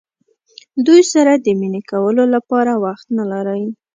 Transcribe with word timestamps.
دوی 0.85 1.01
سره 1.13 1.31
د 1.35 1.47
مینې 1.59 1.81
کولو 1.91 2.23
لپاره 2.35 2.71
وخت 2.85 3.07
نه 3.17 3.23
لرئ. 3.31 3.63